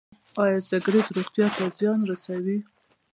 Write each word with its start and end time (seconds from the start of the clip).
ایا 0.41 0.59
سګرټ 0.69 1.07
روغتیا 1.15 1.47
ته 1.55 1.63
زیان 1.77 1.99
رسوي؟ 2.09 2.57